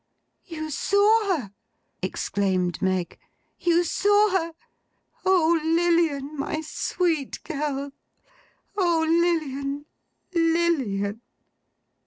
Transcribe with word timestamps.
'You 0.45 0.71
saw 0.71 1.37
her!' 1.37 1.51
exclaimed 2.01 2.81
Meg. 2.81 3.19
'You 3.59 3.83
saw 3.83 4.31
her! 4.31 4.53
O, 5.25 5.61
Lilian, 5.63 6.35
my 6.39 6.59
sweet 6.61 7.37
girl! 7.43 7.91
O, 8.75 9.05
Lilian, 9.07 9.85
Lilian! 10.33 11.21